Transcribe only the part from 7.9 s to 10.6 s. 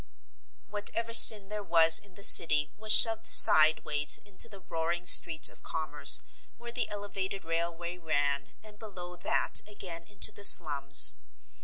ran, and below that again into the